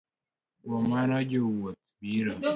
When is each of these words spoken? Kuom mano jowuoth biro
Kuom 0.61 0.83
mano 0.91 1.15
jowuoth 1.29 1.79
biro 2.01 2.33